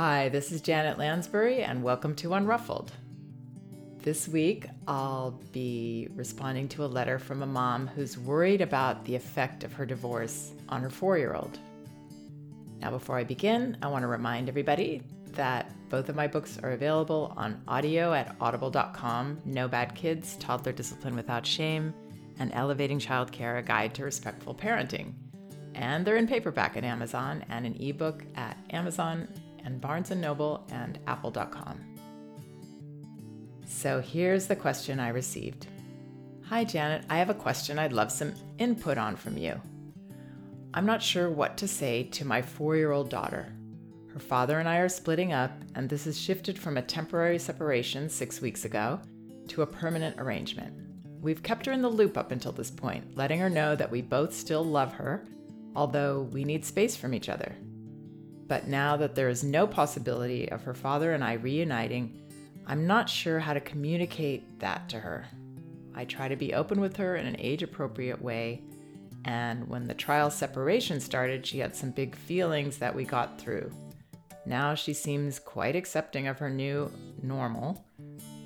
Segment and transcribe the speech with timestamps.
[0.00, 2.90] Hi, this is Janet Lansbury, and welcome to Unruffled.
[4.00, 9.16] This week, I'll be responding to a letter from a mom who's worried about the
[9.16, 11.58] effect of her divorce on her four year old.
[12.80, 16.70] Now, before I begin, I want to remind everybody that both of my books are
[16.70, 21.92] available on audio at audible.com No Bad Kids, Toddler Discipline Without Shame,
[22.38, 25.14] and Elevating Childcare A Guide to Respectful Parenting.
[25.74, 29.26] And they're in paperback at Amazon and an ebook at Amazon
[29.64, 31.80] and Barnes & Noble and apple.com.
[33.66, 35.66] So here's the question I received.
[36.46, 39.60] Hi Janet, I have a question I'd love some input on from you.
[40.74, 43.52] I'm not sure what to say to my 4-year-old daughter.
[44.12, 48.08] Her father and I are splitting up, and this has shifted from a temporary separation
[48.08, 49.00] 6 weeks ago
[49.48, 50.74] to a permanent arrangement.
[51.20, 54.02] We've kept her in the loop up until this point, letting her know that we
[54.02, 55.26] both still love her,
[55.74, 57.54] although we need space from each other.
[58.48, 62.22] But now that there is no possibility of her father and I reuniting,
[62.66, 65.26] I'm not sure how to communicate that to her.
[65.94, 68.62] I try to be open with her in an age appropriate way,
[69.24, 73.70] and when the trial separation started, she had some big feelings that we got through.
[74.46, 76.90] Now she seems quite accepting of her new
[77.22, 77.84] normal,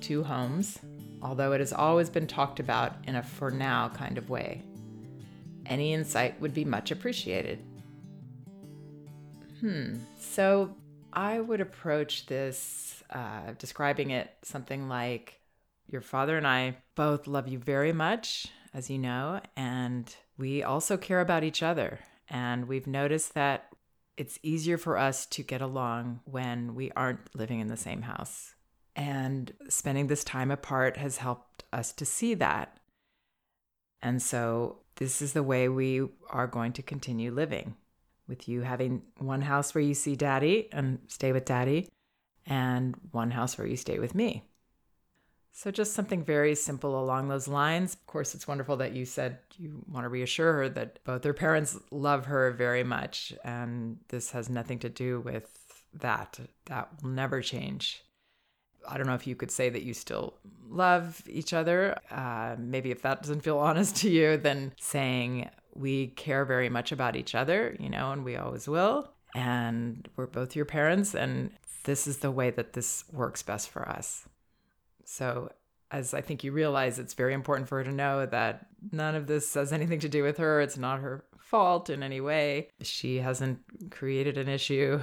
[0.01, 0.79] two homes,
[1.21, 4.63] although it has always been talked about in a for now kind of way.
[5.65, 7.63] Any insight would be much appreciated.
[9.63, 9.93] Hmm.
[10.19, 10.75] So
[11.13, 15.39] I would approach this uh, describing it something like
[15.87, 20.97] Your father and I both love you very much, as you know, and we also
[20.97, 21.99] care about each other.
[22.29, 23.69] And we've noticed that
[24.17, 28.55] it's easier for us to get along when we aren't living in the same house.
[28.97, 32.79] And spending this time apart has helped us to see that.
[34.01, 37.75] And so, this is the way we are going to continue living
[38.27, 41.89] with you having one house where you see daddy and stay with daddy,
[42.45, 44.43] and one house where you stay with me.
[45.55, 47.93] So, just something very simple along those lines.
[47.93, 51.33] Of course, it's wonderful that you said you want to reassure her that both her
[51.33, 56.39] parents love her very much, and this has nothing to do with that.
[56.65, 58.03] That will never change.
[58.87, 60.33] I don't know if you could say that you still
[60.67, 61.97] love each other.
[62.09, 66.91] Uh, maybe if that doesn't feel honest to you, then saying, we care very much
[66.91, 69.09] about each other, you know, and we always will.
[69.35, 71.51] And we're both your parents, and
[71.85, 74.27] this is the way that this works best for us.
[75.05, 75.51] So,
[75.91, 79.27] as I think you realize, it's very important for her to know that none of
[79.27, 80.61] this has anything to do with her.
[80.61, 82.69] It's not her fault in any way.
[82.81, 83.59] She hasn't
[83.91, 84.99] created an issue.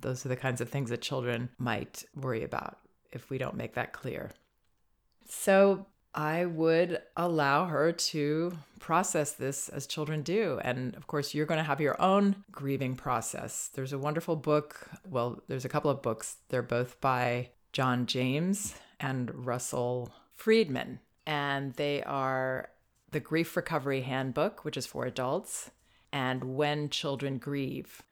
[0.00, 2.78] Those are the kinds of things that children might worry about
[3.12, 4.30] if we don't make that clear.
[5.28, 10.60] So, I would allow her to process this as children do.
[10.62, 13.70] And of course, you're going to have your own grieving process.
[13.74, 14.88] There's a wonderful book.
[15.08, 16.36] Well, there's a couple of books.
[16.48, 21.00] They're both by John James and Russell Friedman.
[21.26, 22.68] And they are
[23.12, 25.70] the Grief Recovery Handbook, which is for adults,
[26.12, 28.02] and When Children Grieve.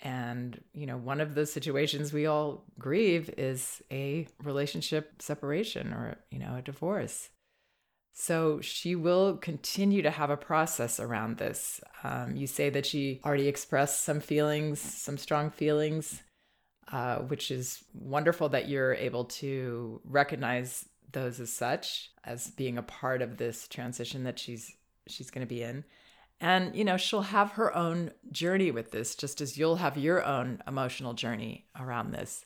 [0.00, 6.18] And, you know, one of the situations we all grieve is a relationship separation or,
[6.30, 7.30] you know, a divorce.
[8.12, 11.80] So she will continue to have a process around this.
[12.02, 16.20] Um, you say that she already expressed some feelings, some strong feelings,
[16.90, 22.82] uh, which is wonderful that you're able to recognize those as such, as being a
[22.82, 24.72] part of this transition that she's
[25.06, 25.84] she's going to be in.
[26.40, 30.24] And you know, she'll have her own journey with this, just as you'll have your
[30.24, 32.44] own emotional journey around this.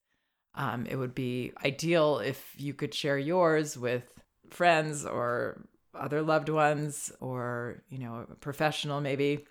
[0.54, 6.48] Um, it would be ideal if you could share yours with friends or other loved
[6.48, 9.46] ones or, you know, a professional maybe,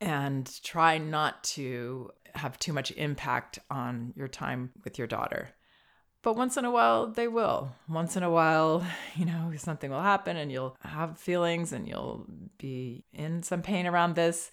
[0.00, 5.50] and try not to have too much impact on your time with your daughter.
[6.22, 7.74] But once in a while, they will.
[7.88, 8.86] Once in a while,
[9.16, 12.26] you know, something will happen and you'll have feelings and you'll
[12.58, 14.52] be in some pain around this.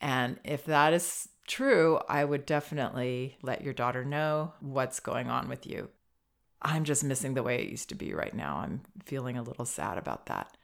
[0.00, 5.48] And if that is true, I would definitely let your daughter know what's going on
[5.48, 5.88] with you.
[6.62, 8.56] I'm just missing the way it used to be right now.
[8.58, 10.56] I'm feeling a little sad about that.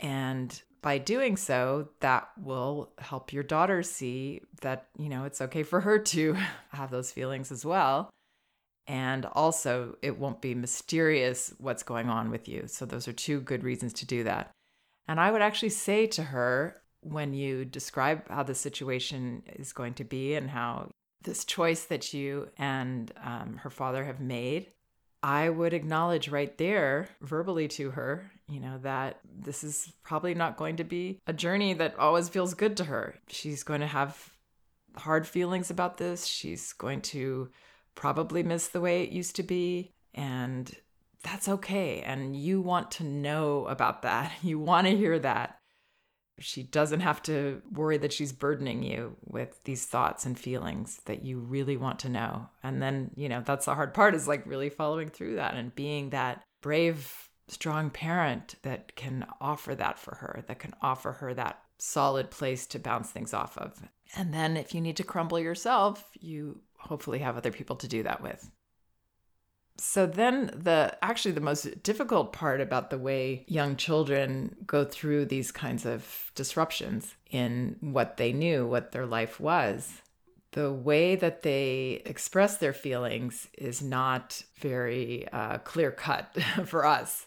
[0.00, 5.62] And by doing so, that will help your daughter see that, you know, it's okay
[5.62, 6.36] for her to
[6.70, 8.10] have those feelings as well.
[8.86, 12.64] And also, it won't be mysterious what's going on with you.
[12.66, 14.50] So, those are two good reasons to do that.
[15.08, 19.94] And I would actually say to her, when you describe how the situation is going
[19.94, 20.90] to be and how
[21.22, 24.66] this choice that you and um, her father have made
[25.24, 30.58] I would acknowledge right there verbally to her, you know, that this is probably not
[30.58, 33.14] going to be a journey that always feels good to her.
[33.28, 34.34] She's going to have
[34.96, 36.26] hard feelings about this.
[36.26, 37.48] She's going to
[37.94, 39.92] probably miss the way it used to be.
[40.12, 40.70] And
[41.22, 42.02] that's okay.
[42.02, 44.30] And you want to know about that.
[44.42, 45.58] You want to hear that.
[46.38, 51.24] She doesn't have to worry that she's burdening you with these thoughts and feelings that
[51.24, 52.48] you really want to know.
[52.62, 55.74] And then, you know, that's the hard part is like really following through that and
[55.74, 61.34] being that brave, strong parent that can offer that for her, that can offer her
[61.34, 63.82] that solid place to bounce things off of.
[64.16, 68.02] And then if you need to crumble yourself, you hopefully have other people to do
[68.02, 68.50] that with
[69.76, 75.24] so then the actually the most difficult part about the way young children go through
[75.24, 80.00] these kinds of disruptions in what they knew what their life was
[80.52, 86.32] the way that they express their feelings is not very uh, clear cut
[86.66, 87.26] for us.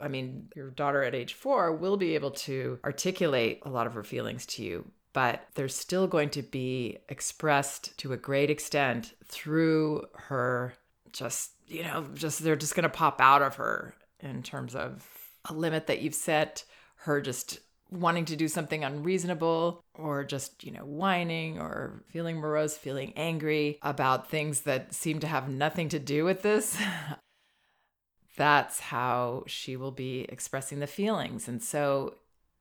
[0.00, 3.94] I mean your daughter at age four will be able to articulate a lot of
[3.94, 9.14] her feelings to you but they're still going to be expressed to a great extent
[9.24, 10.74] through her
[11.18, 15.06] just you know, just they're just going to pop out of her in terms of
[15.44, 16.64] a limit that you've set,
[16.96, 17.60] her just
[17.90, 23.78] wanting to do something unreasonable or just, you know, whining or feeling morose, feeling angry
[23.82, 26.76] about things that seem to have nothing to do with this.
[28.36, 31.48] That's how she will be expressing the feelings.
[31.48, 32.16] And so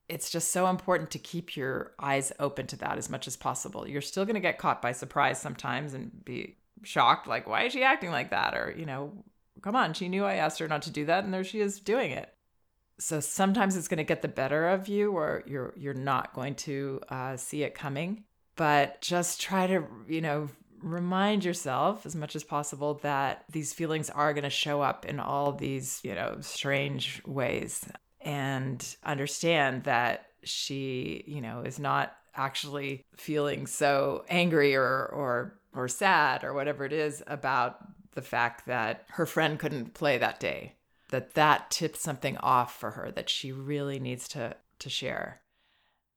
[0.08, 3.88] it's just so important to keep your eyes open to that as much as possible.
[3.88, 7.74] You're still going to get caught by surprise sometimes and be shocked, like, why is
[7.74, 8.54] she acting like that?
[8.54, 9.12] Or, you know,
[9.62, 11.80] come on, she knew I asked her not to do that, and there she is
[11.80, 12.34] doing it.
[13.00, 16.56] So sometimes it's going to get the better of you, or you're you're not going
[16.56, 18.24] to uh, see it coming.
[18.56, 20.50] But just try to, you know,
[20.82, 25.20] remind yourself as much as possible that these feelings are going to show up in
[25.20, 27.86] all these, you know, strange ways,
[28.22, 35.88] and understand that she, you know, is not actually feeling so angry or or or
[35.88, 37.78] sad or whatever it is about
[38.14, 40.74] the fact that her friend couldn't play that day
[41.10, 45.42] that that tipped something off for her that she really needs to to share.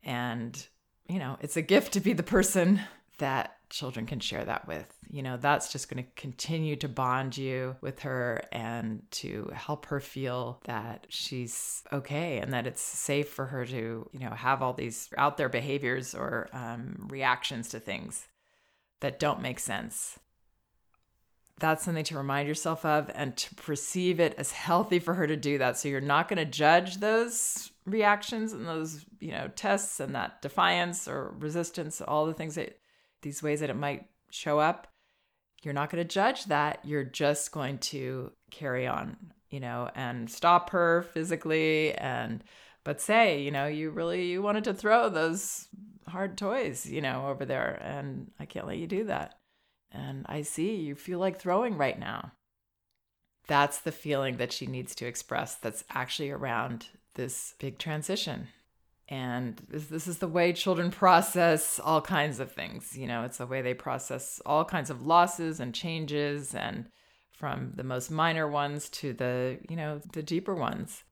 [0.02, 0.66] And
[1.08, 2.80] you know it's a gift to be the person
[3.18, 4.92] that children can share that with.
[5.10, 9.86] You know that's just going to continue to bond you with her and to help
[9.86, 14.62] her feel that she's okay and that it's safe for her to you know have
[14.62, 18.26] all these out there behaviors or um, reactions to things
[19.00, 20.18] that don't make sense.
[21.58, 25.36] That's something to remind yourself of and to perceive it as healthy for her to
[25.36, 25.76] do that.
[25.76, 30.40] So you're not going to judge those reactions and those, you know, tests and that
[30.40, 32.78] defiance or resistance, all the things that
[33.22, 34.86] these ways that it might show up.
[35.62, 36.80] You're not going to judge that.
[36.82, 39.18] You're just going to carry on,
[39.50, 42.42] you know, and stop her physically and
[42.82, 45.68] but say, you know, you really you wanted to throw those
[46.10, 49.34] hard toys, you know, over there, and I can't let you do that.
[49.90, 52.32] And I see you feel like throwing right now.
[53.48, 58.48] That's the feeling that she needs to express that's actually around this big transition.
[59.08, 62.96] And this, this is the way children process all kinds of things.
[62.96, 66.86] You know, it's the way they process all kinds of losses and changes, and
[67.32, 71.02] from the most minor ones to the, you know, the deeper ones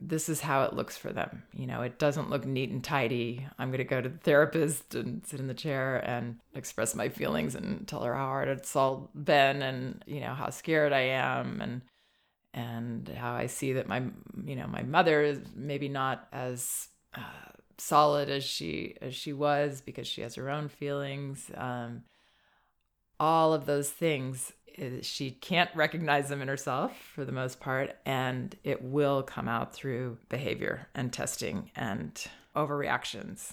[0.00, 1.42] this is how it looks for them.
[1.52, 3.46] You know, it doesn't look neat and tidy.
[3.58, 7.08] I'm going to go to the therapist and sit in the chair and express my
[7.08, 11.00] feelings and tell her how hard it's all been and, you know, how scared I
[11.00, 11.82] am and
[12.54, 14.02] and how I see that my
[14.44, 17.20] you know, my mother is maybe not as uh,
[17.76, 21.50] solid as she as she was because she has her own feelings.
[21.56, 22.04] Um
[23.20, 27.96] all of those things eh, she can't recognize them in herself for the most part,
[28.06, 33.52] and it will come out through behavior and testing and overreactions.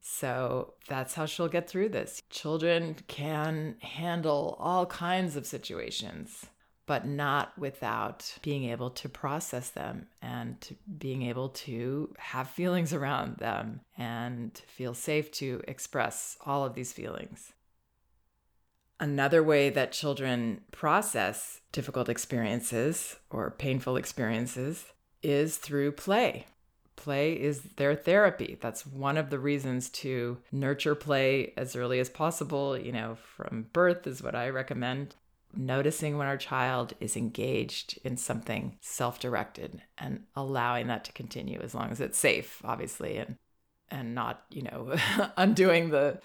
[0.00, 2.22] So that's how she'll get through this.
[2.30, 6.46] Children can handle all kinds of situations,
[6.86, 13.36] but not without being able to process them and being able to have feelings around
[13.36, 17.52] them and feel safe to express all of these feelings.
[19.00, 24.86] Another way that children process difficult experiences or painful experiences
[25.22, 26.46] is through play.
[26.96, 28.58] Play is their therapy.
[28.60, 32.76] That's one of the reasons to nurture play as early as possible.
[32.76, 35.14] You know, from birth is what I recommend.
[35.54, 41.60] Noticing when our child is engaged in something self directed and allowing that to continue
[41.60, 43.36] as long as it's safe, obviously, and
[43.90, 44.96] and not, you know,
[45.36, 46.20] undoing the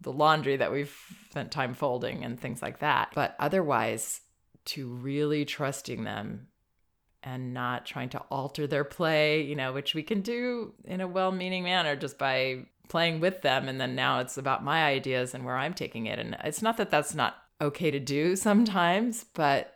[0.00, 0.96] the laundry that we've
[1.30, 3.10] spent time folding and things like that.
[3.14, 4.20] But otherwise,
[4.66, 6.48] to really trusting them
[7.22, 11.08] and not trying to alter their play, you know, which we can do in a
[11.08, 13.68] well meaning manner just by playing with them.
[13.68, 16.18] And then now it's about my ideas and where I'm taking it.
[16.18, 19.74] And it's not that that's not okay to do sometimes, but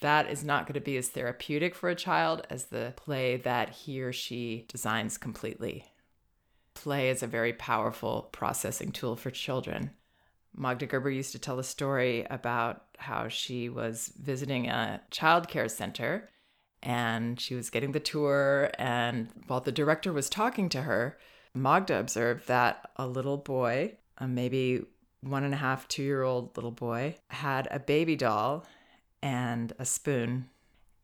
[0.00, 3.70] that is not going to be as therapeutic for a child as the play that
[3.70, 5.91] he or she designs completely.
[6.74, 9.90] Play is a very powerful processing tool for children.
[10.54, 15.68] Magda Gerber used to tell a story about how she was visiting a child care
[15.68, 16.28] center
[16.82, 18.70] and she was getting the tour.
[18.78, 21.18] And while the director was talking to her,
[21.54, 24.84] Magda observed that a little boy, a maybe
[25.20, 28.66] one and a half, two year old little boy, had a baby doll
[29.22, 30.48] and a spoon.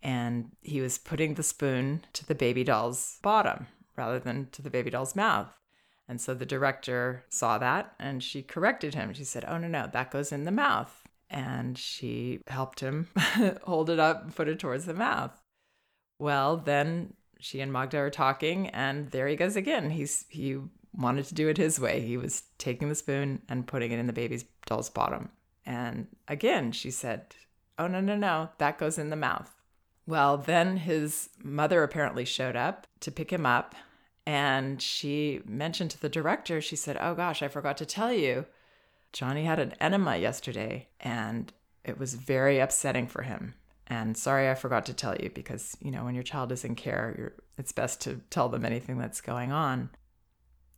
[0.02, 3.66] And he was putting the spoon to the baby doll's bottom
[3.99, 5.49] rather than to the baby doll's mouth.
[6.09, 9.12] And so the director saw that and she corrected him.
[9.12, 11.02] She said, Oh, no, no, that goes in the mouth.
[11.28, 13.09] And she helped him
[13.64, 15.33] hold it up and put it towards the mouth.
[16.19, 19.90] Well, then she and Magda are talking, and there he goes again.
[19.90, 20.59] He's he
[20.97, 22.00] wanted to do it his way.
[22.00, 25.31] He was taking the spoon and putting it in the baby's doll's bottom.
[25.67, 27.35] And again, she said,
[27.78, 29.55] Oh, no, no, no, that goes in the mouth.
[30.07, 33.75] Well, then his mother apparently showed up to pick him up.
[34.28, 38.44] And she mentioned to the director, she said, Oh gosh, I forgot to tell you.
[39.11, 41.50] Johnny had an enema yesterday, and
[41.82, 43.54] it was very upsetting for him.
[43.87, 46.75] And sorry, I forgot to tell you because, you know, when your child is in
[46.75, 49.88] care, it's best to tell them anything that's going on.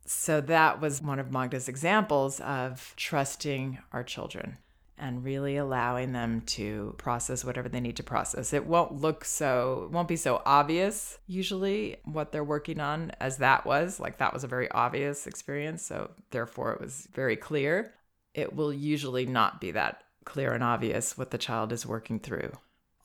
[0.05, 4.59] So that was one of Magda's examples of trusting our children
[4.97, 8.53] and really allowing them to process whatever they need to process.
[8.53, 13.65] It won't look so, won't be so obvious usually what they're working on as that
[13.65, 13.99] was.
[13.99, 15.83] Like that was a very obvious experience.
[15.83, 17.93] So therefore, it was very clear.
[18.33, 22.51] It will usually not be that clear and obvious what the child is working through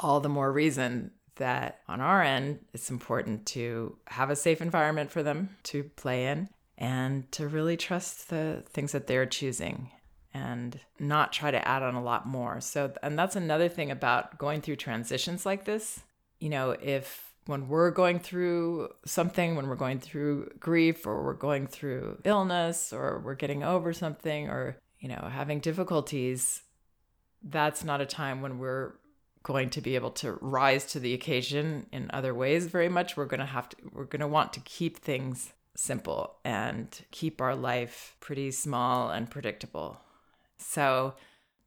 [0.01, 5.11] all the more reason that on our end, it's important to have a safe environment
[5.11, 9.91] for them to play in and to really trust the things that they're choosing
[10.37, 12.61] and not try to add on a lot more.
[12.61, 16.01] So, and that's another thing about going through transitions like this.
[16.41, 21.33] You know, if when we're going through something, when we're going through grief or we're
[21.33, 26.63] going through illness or we're getting over something or, you know, having difficulties,
[27.43, 28.93] that's not a time when we're
[29.43, 33.17] going to be able to rise to the occasion in other ways very much.
[33.17, 37.41] We're going to have to, we're going to want to keep things simple and keep
[37.41, 40.01] our life pretty small and predictable.
[40.59, 41.15] So,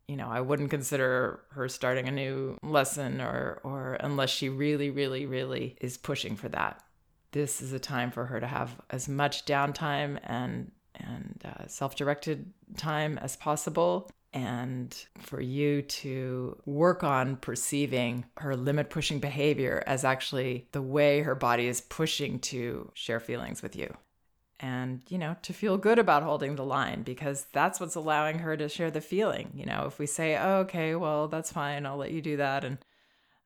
[0.08, 4.90] you know, I wouldn't consider her starting a new lesson or, or unless she really,
[4.90, 6.84] really, really is pushing for that.
[7.32, 12.52] This is a time for her to have as much downtime and and uh, self-directed
[12.76, 20.04] time as possible and for you to work on perceiving her limit pushing behavior as
[20.04, 23.92] actually the way her body is pushing to share feelings with you.
[24.62, 28.58] And, you know, to feel good about holding the line because that's what's allowing her
[28.58, 29.52] to share the feeling.
[29.54, 32.66] You know, if we say, oh, okay, well, that's fine, I'll let you do that.
[32.66, 32.78] And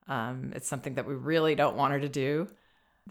[0.07, 2.47] um, it's something that we really don't want her to do,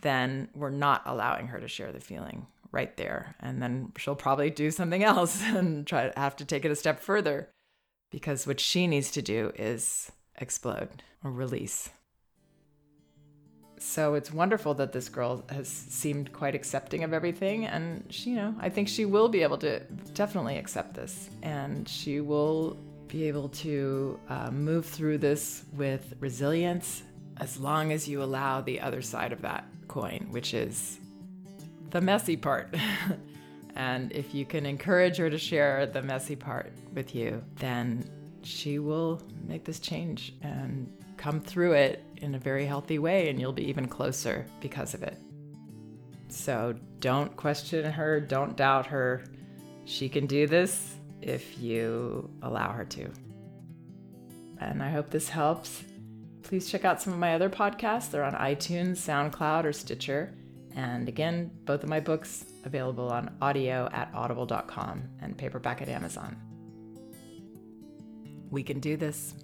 [0.01, 3.37] then we're not allowing her to share the feeling right there.
[3.39, 6.77] And then she'll probably do something else and try to have to take it a
[6.77, 7.51] step further
[8.11, 11.91] because what she needs to do is explode or release.
[13.83, 17.67] So it's wonderful that this girl has seemed quite accepting of everything.
[17.67, 19.81] And she, you know, I think she will be able to
[20.15, 21.29] definitely accept this.
[21.43, 22.77] And she will
[23.09, 27.03] be able to uh, move through this with resilience
[27.39, 30.99] as long as you allow the other side of that coin, which is
[31.91, 32.75] the messy part.
[33.75, 38.05] And if you can encourage her to share the messy part with you, then
[38.43, 43.38] she will make this change and come through it in a very healthy way, and
[43.38, 45.17] you'll be even closer because of it.
[46.26, 49.23] So don't question her, don't doubt her.
[49.85, 53.09] She can do this if you allow her to.
[54.59, 55.85] And I hope this helps.
[56.43, 58.11] Please check out some of my other podcasts.
[58.11, 60.35] They're on iTunes, SoundCloud, or Stitcher.
[60.75, 66.37] And again, both of my books available on audio at audible.com and paperback at Amazon.
[68.50, 69.35] We can do this.